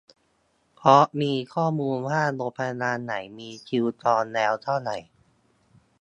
[0.75, 4.97] เพราะมีข้อมูลว่าโรงพยาบาลไหนมีคิวจองแล้วเท่าไหร่